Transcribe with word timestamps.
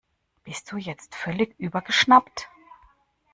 Bist 0.43 0.71
du 0.71 0.77
jetzt 0.77 1.13
völlig 1.13 1.53
übergeschnappt? 1.59 2.49